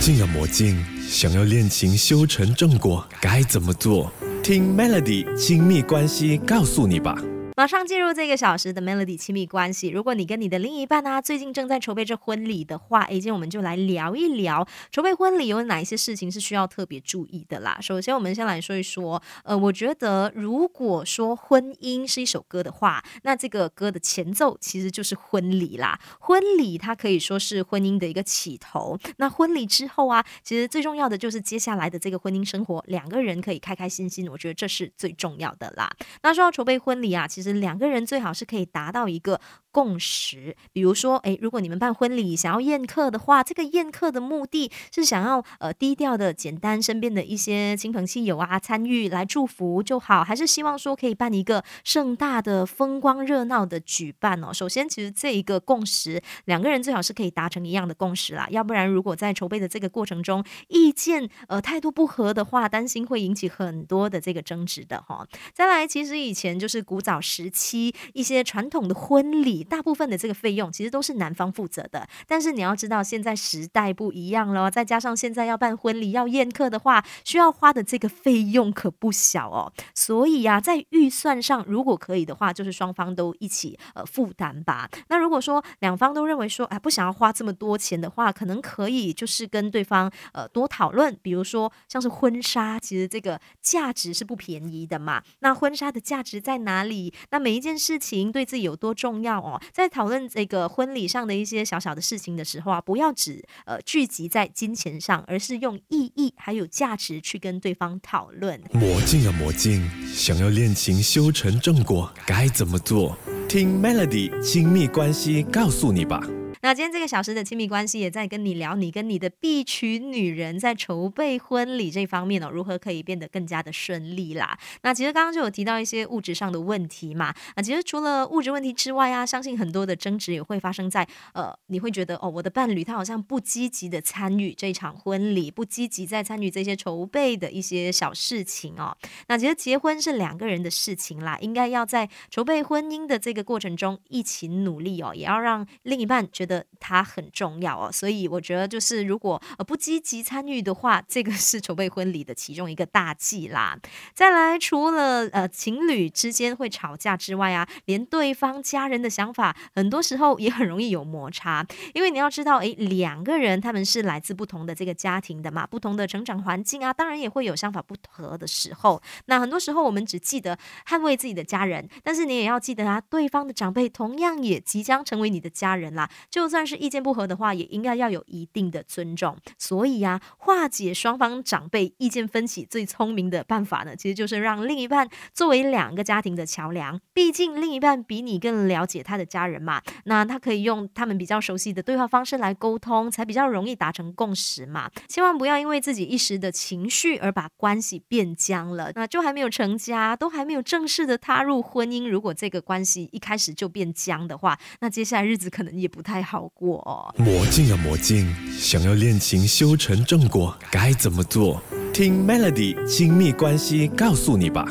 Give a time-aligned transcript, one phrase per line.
[0.00, 0.76] 进了魔镜，
[1.08, 4.12] 想要恋情修成正果，该怎么做？
[4.42, 7.16] 听 Melody 亲密关系告诉你吧。
[7.58, 9.88] 马上进入这个小时的 Melody 亲密关系。
[9.88, 17.78] 如果你跟你的另一半呢，最近正在筹备这婚礼的话，诶，今天我们就来聊一聊筹备婚礼有哪一些事情是需要特别注意的啦。
[17.80, 25.98] 首先，我们先来说一说，呃，我觉得如果说婚姻是一首歌的话，那这个歌的前奏其实就是婚礼啦。
[26.20, 28.98] 婚礼它可以说是婚姻的一个起头。
[29.16, 35.90] 那婚礼之后啊，其实最重要的就是接下来的这个婚姻生活，两个人可以开开心心，我觉得这是最重要的啦。
[36.22, 37.45] 那说到筹备婚礼啊，其实。
[37.54, 54.52] 两个人最好是可以达到一个共识，比如说，诶，如果你们办婚礼想要宴客的话，这个宴客的目的是想要呃低调的、简单，身边的一些亲朋戚友啊参与来祝福就好，还是希望说可以办一个盛大的、风光热闹的举办哦？
[54.52, 65.26] 首先，其实这一个共识，两个人最好是可以达成一样的共识啦，要不然如果在筹备的这个过程中意见呃态度不合的话，担心会引起很多的这个争执的哈。
[65.52, 67.35] 再来，其实以前就是古早时。
[67.36, 72.08] 时期一些传统的婚礼，大部分的这个费用其实都是男方负责的。
[72.26, 79.70] 但是你要知道，现在时代不一样了，再加上现在要办婚礼要宴客的话，需要花的这个费用可不小哦。
[79.94, 84.88] 所以呀，在预算上，如果可以的话，就是双方都一起呃负担吧。
[85.08, 95.22] 那如果说两方都认为说，哎，不想要花这么多钱的话，可能可以就是跟对方呃多讨论，比如说像是婚纱，其实这个价值是不便宜的嘛。
[95.40, 97.12] 那婚纱的价值在哪里？
[97.30, 99.60] 那每一件事情对自己有多重要哦？
[99.72, 108.60] 在讨论这个婚礼上的一些小小的事情的时候啊，不要只呃聚集在金钱上，而是用意义还有价值去跟对方讨论。
[108.72, 113.16] 魔镜啊魔镜，想要恋情修成正果，该怎么做？
[113.48, 116.20] 听 Melody 亲密关系告诉你吧。
[116.66, 124.58] 那今天这个小时的亲密关系也在跟你聊，你跟你的必娶女人在筹备婚礼这方面哦，如何可以变得更加的顺利啦？
[124.82, 127.32] 那其实刚刚就有提到一些物质上的问题嘛。
[127.54, 138.92] 那其实除了物质问题之外啊，相信很多的争执也会发生在呃，你会觉得哦，我的伴侣他好像不积极的参与这场婚礼，不积极在参与这些筹备的一些小事情哦。
[139.28, 146.55] 那其实结婚是两个人的事情啦，应该要在筹备婚姻的这个过程中一起努力哦，也要让另一半觉得。
[146.78, 153.78] 它很重要哦，所以我觉得就是如果呃不积极参与的话，这个是筹备婚礼的其中一个大忌啦。
[154.14, 161.66] 再来，除了呃情侣之间会吵架之外啊，连对方家人的想法，很多时候也很容易有摩擦。
[161.94, 169.02] 因为你要知道，诶，两个人他们是来自不同的这个家庭的嘛，不同的成长环境啊，当然也会有想法不合的时候。
[169.26, 176.10] 那很多时候我们只记得捍卫自己的家人，但是你也要记得啊，对方的长辈同样也即将成为你的家人啦。
[176.36, 179.38] 就算是意见不合的话，也应该要有一定的尊重。
[179.56, 187.00] 所以呀，化解双方长辈意见分歧最聪明的办法呢，其实就是让另一半作为两个家庭的桥梁。
[187.14, 194.90] 毕竟另一半比你更了解他的家人嘛，那他可以用他们比较熟悉的对话方式来沟通，才比较容易达成共识嘛。
[195.08, 198.92] 千万不要因为自己一时的情绪而把关系变僵了。
[198.94, 206.36] 那就还没有成家，都还没有正式的踏入婚姻，如果这个关系一开始就变僵的话，那接下来日子可能也不太好。
[206.36, 208.26] 好过魔镜啊魔镜，
[208.58, 211.62] 想要恋情修成正果，该怎么做？
[211.94, 214.66] 听 Melody 亲密关系告诉你吧。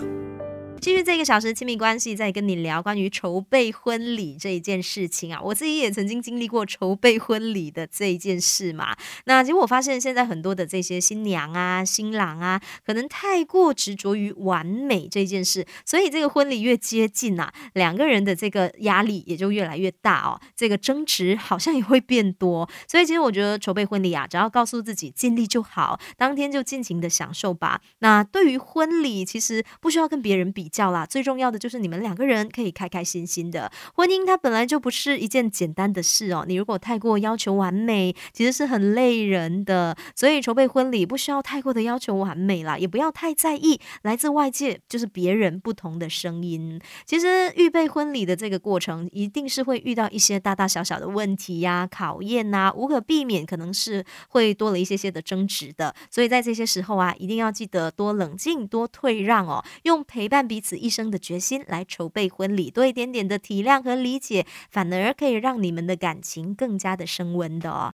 [0.86, 8.96] 继续这个小时亲密关系，在跟你聊关于筹备婚礼这一件事情啊，我自己也曾经经历过筹备婚礼的这一件事嘛。
[9.24, 22.70] 那结果我发现，现在很多的这些新娘啊、新郎啊，可能太过执着于完美这件事，所以这个婚礼越接近啊，两个人的这个压力也就越来越大哦，这个争执好像也会变多。
[22.88, 27.82] 所以其实我觉得筹备婚礼啊，只要告诉自己尽力就好，当天就尽情的享受吧。
[27.98, 30.70] 那对于婚礼，其实不需要跟别人比。
[30.76, 33.72] 叫啦，最重要的就是你们两个人可以开开心心的。
[33.94, 39.96] 婚姻它本来就不是一件简单的事哦，你如果太过要求完美，其实是很累人的。
[40.14, 46.78] 所以筹备婚礼不需要太过的要求完美啦，也不要太在意来自外界就是别人不同的声音。
[47.06, 55.96] 其实预备婚礼的这个过程，一定是会遇到一些大大小小的问题呀、考验呐，无可避免，可能是会多了一些些的争执的。
[56.12, 60.65] 所以在这些时候啊，一定要记得多冷静、多退让哦，用陪伴彼此。
[60.66, 67.84] 此一生的决心来筹备婚礼，多一点点的体谅和理解，反而可以让你们的感情更加的升温的哦。